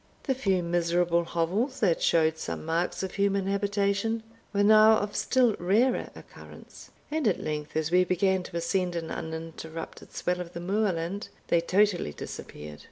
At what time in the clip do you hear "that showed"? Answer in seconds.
1.81-2.39